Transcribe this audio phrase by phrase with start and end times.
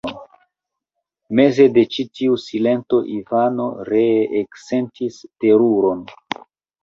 [1.39, 6.01] Meze de ĉi tiu silento Ivano ree eksentis teruron.